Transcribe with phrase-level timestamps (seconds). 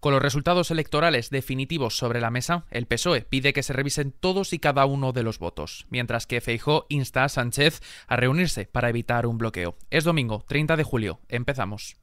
[0.00, 4.52] Con los resultados electorales definitivos sobre la mesa, el PSOE pide que se revisen todos
[4.52, 8.88] y cada uno de los votos, mientras que Feijó insta a Sánchez a reunirse para
[8.88, 9.76] evitar un bloqueo.
[9.90, 11.20] Es domingo, 30 de julio.
[11.28, 11.96] Empezamos.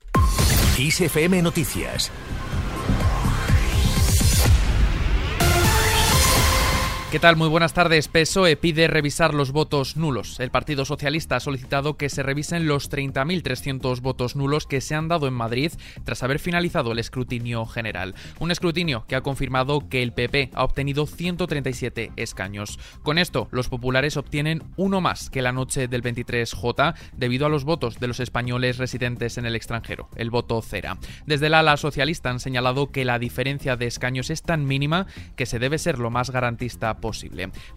[1.41, 2.11] Noticias
[7.15, 7.37] ¿Qué tal?
[7.37, 8.09] Muy buenas tardes.
[8.09, 10.37] PSOE pide revisar los votos nulos.
[10.41, 15.07] El Partido Socialista ha solicitado que se revisen los 30.300 votos nulos que se han
[15.07, 15.71] dado en Madrid
[16.03, 18.15] tras haber finalizado el escrutinio general.
[18.39, 22.79] Un escrutinio que ha confirmado que el PP ha obtenido 137 escaños.
[23.01, 27.63] Con esto, los populares obtienen uno más que la noche del 23J debido a los
[27.63, 30.97] votos de los españoles residentes en el extranjero, el voto cera.
[31.25, 35.45] Desde la ala socialista han señalado que la diferencia de escaños es tan mínima que
[35.45, 37.04] se debe ser lo más garantista posible.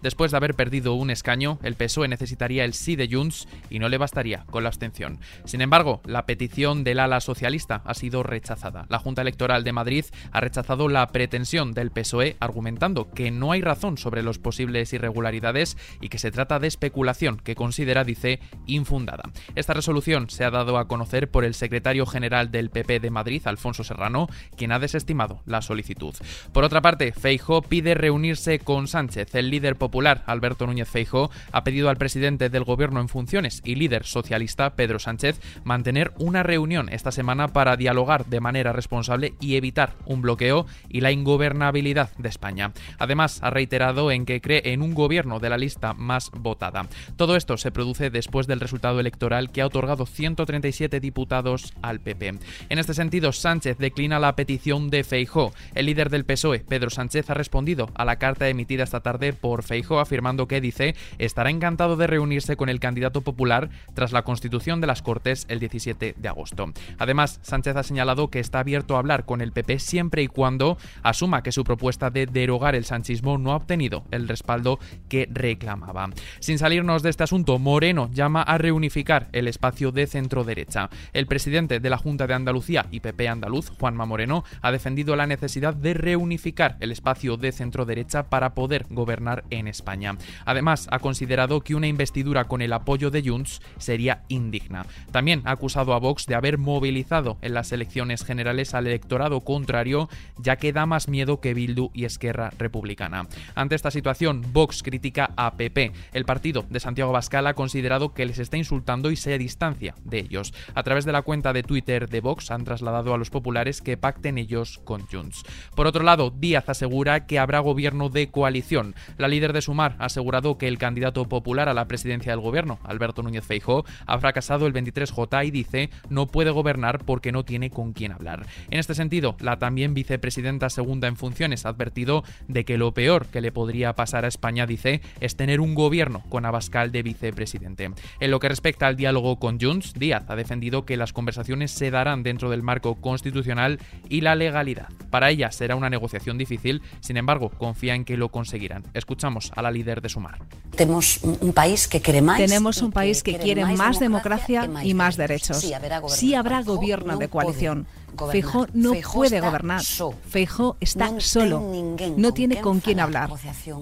[0.01, 3.89] Después de haber perdido un escaño, el PSOE necesitaría el sí de Junts y no
[3.89, 5.19] le bastaría con la abstención.
[5.45, 8.85] Sin embargo, la petición del ala socialista ha sido rechazada.
[8.89, 13.61] La Junta Electoral de Madrid ha rechazado la pretensión del PSOE argumentando que no hay
[13.61, 19.23] razón sobre los posibles irregularidades y que se trata de especulación que considera, dice, infundada.
[19.55, 23.41] Esta resolución se ha dado a conocer por el secretario general del PP de Madrid,
[23.45, 26.15] Alfonso Serrano, quien ha desestimado la solicitud.
[26.53, 31.63] Por otra parte, Feijo pide reunirse con Sánchez el líder popular Alberto Núñez Feijóo ha
[31.63, 36.89] pedido al presidente del gobierno en funciones y líder socialista Pedro Sánchez mantener una reunión
[36.89, 42.29] esta semana para dialogar de manera responsable y evitar un bloqueo y la ingobernabilidad de
[42.29, 42.71] España.
[42.97, 46.87] Además, ha reiterado en que cree en un gobierno de la lista más votada.
[47.15, 52.39] Todo esto se produce después del resultado electoral que ha otorgado 137 diputados al PP.
[52.69, 55.53] En este sentido, Sánchez declina la petición de Feijóo.
[55.73, 59.63] El líder del PSOE, Pedro Sánchez, ha respondido a la carta emitida esta tarde por
[59.63, 64.81] Feijo afirmando que dice estará encantado de reunirse con el candidato popular tras la constitución
[64.81, 66.71] de las Cortes el 17 de agosto.
[66.97, 70.77] Además, Sánchez ha señalado que está abierto a hablar con el PP siempre y cuando
[71.03, 76.09] asuma que su propuesta de derogar el sanchismo no ha obtenido el respaldo que reclamaba.
[76.39, 80.89] Sin salirnos de este asunto, Moreno llama a reunificar el espacio de centro derecha.
[81.13, 85.27] El presidente de la Junta de Andalucía y PP andaluz, Juanma Moreno, ha defendido la
[85.27, 90.17] necesidad de reunificar el espacio de centro derecha para poder gobernar en España.
[90.45, 94.85] Además, ha considerado que una investidura con el apoyo de Junts sería indigna.
[95.11, 100.09] También ha acusado a Vox de haber movilizado en las elecciones generales al electorado contrario,
[100.37, 103.27] ya que da más miedo que Bildu y Esquerra Republicana.
[103.55, 105.91] Ante esta situación, Vox critica a PP.
[106.13, 110.19] El partido de Santiago Bascal ha considerado que les está insultando y se distancia de
[110.19, 110.53] ellos.
[110.75, 113.97] A través de la cuenta de Twitter de Vox han trasladado a los populares que
[113.97, 115.43] pacten ellos con Junts.
[115.75, 118.78] Por otro lado, Díaz asegura que habrá gobierno de coalición
[119.17, 122.79] la líder de Sumar ha asegurado que el candidato popular a la presidencia del gobierno,
[122.83, 127.69] Alberto Núñez Feijóo, ha fracasado el 23J y dice no puede gobernar porque no tiene
[127.69, 128.45] con quién hablar.
[128.69, 133.27] En este sentido, la también vicepresidenta segunda en funciones ha advertido de que lo peor
[133.27, 137.91] que le podría pasar a España, dice, es tener un gobierno con Abascal de vicepresidente.
[138.19, 141.91] En lo que respecta al diálogo con Junts, Díaz ha defendido que las conversaciones se
[141.91, 144.89] darán dentro del marco constitucional y la legalidad.
[145.09, 148.68] Para ella será una negociación difícil, sin embargo, confía en que lo conseguirá.
[148.93, 150.39] Escuchamos a la líder de Sumar.
[150.75, 152.37] Tenemos un país que quiere más.
[152.37, 155.65] Tenemos un país que, quiere más democracia y más derechos.
[156.07, 157.87] Sí habrá gobierno de coalición.
[158.31, 159.81] Feijóo no puede gobernar.
[160.27, 161.71] Feijóo está solo.
[162.17, 163.29] No tiene con quién hablar.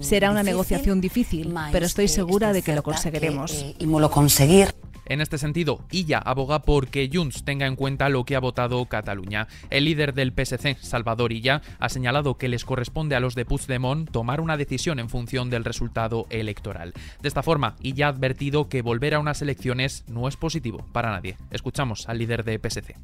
[0.00, 3.52] Será una negociación difícil, pero estoy segura de que lo conseguiremos.
[3.52, 4.74] Eh, y lo conseguir.
[5.08, 8.84] En este sentido, Illa aboga por que Junts tenga en cuenta lo que ha votado
[8.84, 9.48] Cataluña.
[9.70, 14.10] El líder del PSC, Salvador Illa, ha señalado que les corresponde a los de Puigdemont
[14.10, 16.92] tomar una decisión en función del resultado electoral.
[17.22, 21.10] De esta forma, Illa ha advertido que volver a unas elecciones no es positivo para
[21.10, 21.38] nadie.
[21.50, 22.94] Escuchamos al líder de PSC.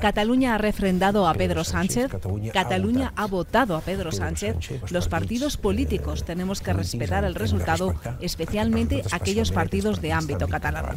[0.00, 2.10] Cataluña ha refrendado a Pedro Sánchez.
[2.52, 4.56] Cataluña ha votado a Pedro Sánchez.
[4.90, 10.71] Los partidos políticos tenemos que respetar el resultado, especialmente aquellos partidos de ámbito catalán.
[10.76, 10.96] alem.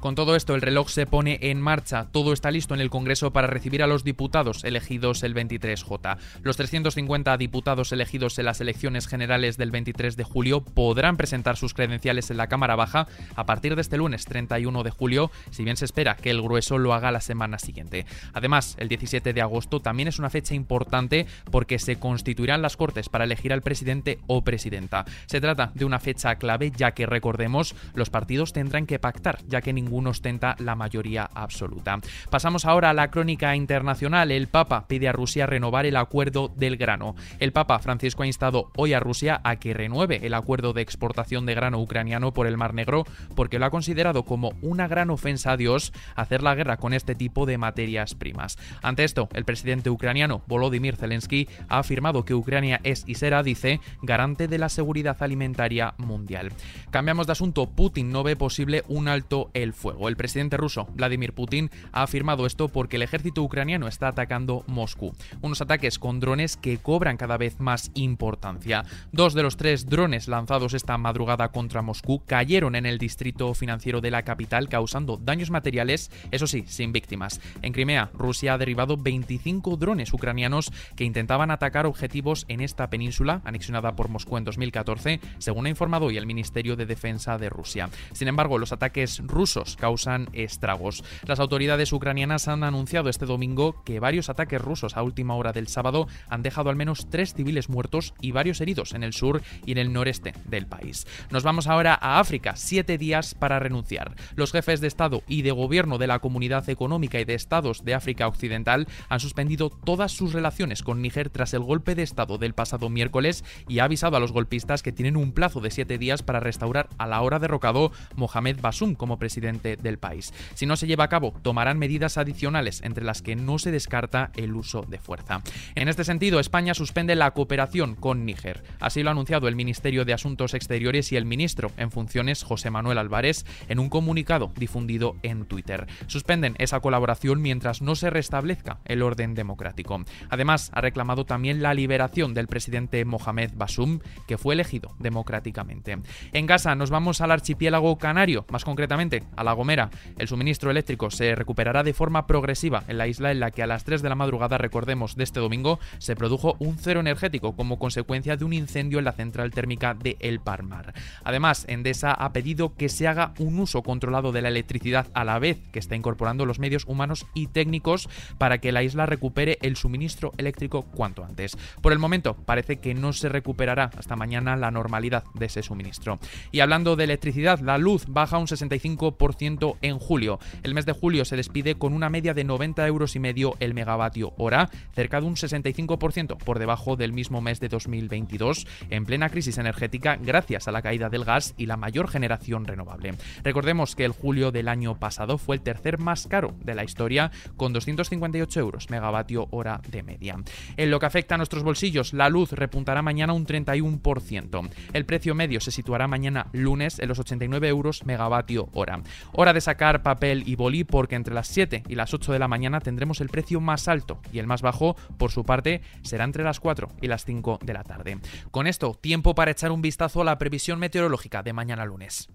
[0.00, 2.06] Con todo esto, el reloj se pone en marcha.
[2.12, 6.18] Todo está listo en el Congreso para recibir a los diputados elegidos el 23J.
[6.44, 11.74] Los 350 diputados elegidos en las elecciones generales del 23 de julio podrán presentar sus
[11.74, 15.76] credenciales en la Cámara Baja a partir de este lunes 31 de julio, si bien
[15.76, 18.06] se espera que el grueso lo haga la semana siguiente.
[18.34, 23.08] Además, el 17 de agosto también es una fecha importante porque se constituirán las Cortes
[23.08, 25.06] para elegir al presidente o presidenta.
[25.26, 29.60] Se trata de una fecha clave ya que, recordemos, los partidos tendrán que pactar, ya
[29.60, 31.98] que ningún ninguno ostenta la mayoría absoluta.
[32.30, 34.30] Pasamos ahora a la crónica internacional.
[34.30, 37.16] El Papa pide a Rusia renovar el acuerdo del grano.
[37.38, 41.46] El Papa Francisco ha instado hoy a Rusia a que renueve el acuerdo de exportación
[41.46, 45.52] de grano ucraniano por el Mar Negro porque lo ha considerado como una gran ofensa
[45.52, 48.58] a Dios hacer la guerra con este tipo de materias primas.
[48.82, 53.80] Ante esto, el presidente ucraniano Volodymyr Zelensky ha afirmado que Ucrania es y será, dice,
[54.02, 56.52] garante de la seguridad alimentaria mundial.
[56.90, 57.70] Cambiamos de asunto.
[57.70, 60.08] Putin no ve posible un alto el fuego.
[60.08, 65.14] El presidente ruso Vladimir Putin ha afirmado esto porque el ejército ucraniano está atacando Moscú.
[65.40, 68.84] Unos ataques con drones que cobran cada vez más importancia.
[69.12, 74.00] Dos de los tres drones lanzados esta madrugada contra Moscú cayeron en el distrito financiero
[74.00, 77.40] de la capital causando daños materiales, eso sí, sin víctimas.
[77.62, 83.40] En Crimea, Rusia ha derribado 25 drones ucranianos que intentaban atacar objetivos en esta península,
[83.44, 87.90] anexionada por Moscú en 2014, según ha informado hoy el Ministerio de Defensa de Rusia.
[88.12, 91.04] Sin embargo, los ataques rusos causan estragos.
[91.26, 95.68] Las autoridades ucranianas han anunciado este domingo que varios ataques rusos a última hora del
[95.68, 99.72] sábado han dejado al menos tres civiles muertos y varios heridos en el sur y
[99.72, 101.06] en el noreste del país.
[101.30, 104.14] Nos vamos ahora a África, siete días para renunciar.
[104.34, 107.94] Los jefes de Estado y de Gobierno de la Comunidad Económica y de Estados de
[107.94, 112.54] África Occidental han suspendido todas sus relaciones con Níger tras el golpe de Estado del
[112.54, 116.22] pasado miércoles y ha avisado a los golpistas que tienen un plazo de siete días
[116.22, 120.32] para restaurar a la hora derrocado Mohamed Basum como presidente del país.
[120.54, 124.30] Si no se lleva a cabo, tomarán medidas adicionales, entre las que no se descarta
[124.36, 125.42] el uso de fuerza.
[125.74, 128.62] En este sentido, España suspende la cooperación con Níger.
[128.80, 132.70] Así lo ha anunciado el Ministerio de Asuntos Exteriores y el ministro en funciones, José
[132.70, 135.86] Manuel Álvarez, en un comunicado difundido en Twitter.
[136.06, 140.04] Suspenden esa colaboración mientras no se restablezca el orden democrático.
[140.30, 145.98] Además, ha reclamado también la liberación del presidente Mohamed Basum, que fue elegido democráticamente.
[146.32, 149.90] En Gaza nos vamos al archipiélago canario, más concretamente a La Gomera.
[150.18, 153.66] El suministro eléctrico se recuperará de forma progresiva en la isla en la que a
[153.66, 157.78] las 3 de la madrugada, recordemos, de este domingo, se produjo un cero energético como
[157.78, 160.94] consecuencia de un incendio en la central térmica de El Parmar.
[161.24, 165.38] Además, Endesa ha pedido que se haga un uso controlado de la electricidad a la
[165.38, 168.08] vez que está incorporando los medios humanos y técnicos
[168.38, 171.56] para que la isla recupere el suministro eléctrico cuanto antes.
[171.80, 176.18] Por el momento, parece que no se recuperará hasta mañana la normalidad de ese suministro.
[176.52, 180.40] Y hablando de electricidad, la luz baja un 65% en julio.
[180.64, 183.72] El mes de julio se despide con una media de 90 euros y medio el
[183.72, 189.28] megavatio hora, cerca de un 65% por debajo del mismo mes de 2022, en plena
[189.28, 193.14] crisis energética gracias a la caída del gas y la mayor generación renovable.
[193.44, 197.30] Recordemos que el julio del año pasado fue el tercer más caro de la historia,
[197.56, 200.36] con 258 euros megavatio hora de media.
[200.76, 204.68] En lo que afecta a nuestros bolsillos, la luz repuntará mañana un 31%.
[204.92, 209.00] El precio medio se situará mañana lunes en los 89 euros megavatio hora.
[209.32, 212.48] Hora de sacar papel y boli porque entre las 7 y las 8 de la
[212.48, 216.44] mañana tendremos el precio más alto y el más bajo, por su parte, será entre
[216.44, 218.18] las 4 y las 5 de la tarde.
[218.50, 222.28] Con esto, tiempo para echar un vistazo a la previsión meteorológica de mañana lunes.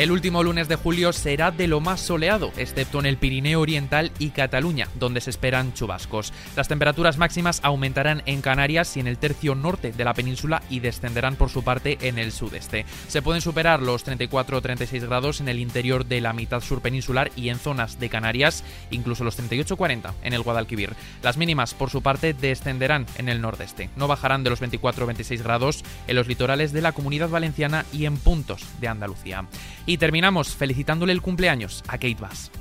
[0.00, 4.12] El último lunes de julio será de lo más soleado, excepto en el Pirineo Oriental
[4.18, 6.32] y Cataluña, donde se esperan chubascos.
[6.56, 10.80] Las temperaturas máximas aumentarán en Canarias y en el tercio norte de la península y
[10.80, 12.86] descenderán por su parte en el sudeste.
[13.08, 16.80] Se pueden superar los 34 o 36 grados en el interior de la mitad sur
[16.80, 20.94] peninsular y en zonas de Canarias, incluso los 38-40 en el Guadalquivir.
[21.22, 23.90] Las mínimas, por su parte, descenderán en el nordeste.
[23.96, 27.84] No bajarán de los 24 o 26 grados en los litorales de la comunidad valenciana
[27.92, 29.44] y en puntos de Andalucía.
[29.90, 32.52] Y terminamos felicitándole el cumpleaños a Kate Bass.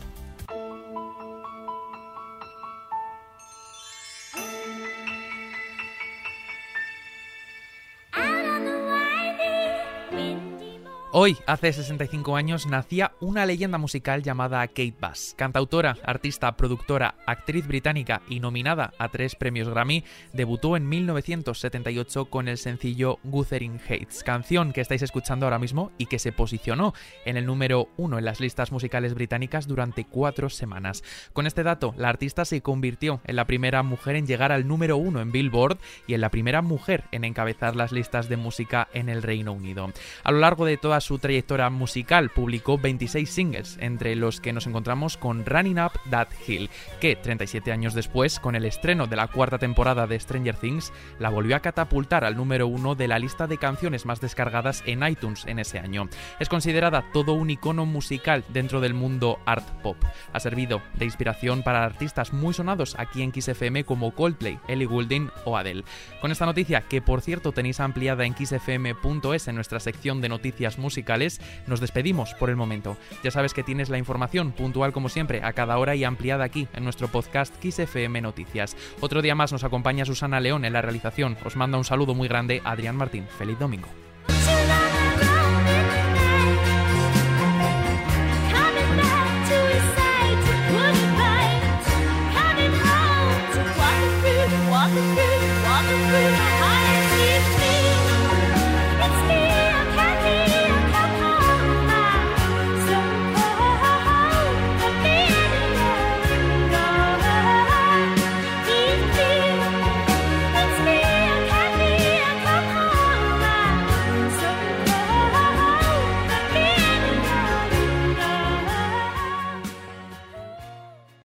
[11.11, 15.33] Hoy, hace 65 años, nacía una leyenda musical llamada Kate Bass.
[15.35, 22.47] Cantautora, artista, productora, actriz británica y nominada a tres premios Grammy, debutó en 1978 con
[22.47, 26.93] el sencillo Wuthering Heights, canción que estáis escuchando ahora mismo y que se posicionó
[27.25, 31.03] en el número uno en las listas musicales británicas durante cuatro semanas.
[31.33, 34.97] Con este dato, la artista se convirtió en la primera mujer en llegar al número
[34.97, 39.09] uno en Billboard y en la primera mujer en encabezar las listas de música en
[39.09, 39.91] el Reino Unido.
[40.23, 44.67] A lo largo de toda su trayectoria musical publicó 26 singles, entre los que nos
[44.67, 49.27] encontramos con Running Up That Hill, que 37 años después, con el estreno de la
[49.27, 53.47] cuarta temporada de Stranger Things, la volvió a catapultar al número uno de la lista
[53.47, 56.09] de canciones más descargadas en iTunes en ese año.
[56.39, 59.97] Es considerada todo un icono musical dentro del mundo art pop.
[60.33, 65.29] Ha servido de inspiración para artistas muy sonados aquí en XFM como Coldplay, Ellie Goulding
[65.45, 65.83] o Adele.
[66.21, 70.77] Con esta noticia, que por cierto tenéis ampliada en xfm.es en nuestra sección de noticias
[70.89, 72.97] musicales, nos despedimos por el momento.
[73.23, 76.67] Ya sabes que tienes la información puntual como siempre a cada hora y ampliada aquí
[76.73, 78.75] en nuestro podcast XFM Noticias.
[79.01, 81.37] Otro día más nos acompaña Susana León en la realización.
[81.45, 83.27] Os manda un saludo muy grande Adrián Martín.
[83.37, 84.08] Feliz domingo.